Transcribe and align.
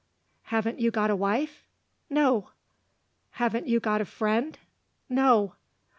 "Haven't 0.45 0.79
you 0.79 0.89
got 0.89 1.11
a 1.11 1.15
wife?" 1.15 1.67
"No." 2.09 2.49
"Haven't 3.33 3.67
you 3.67 3.79
got 3.79 4.01
a 4.01 4.05
friend?" 4.05 4.57
"No." 5.07 5.53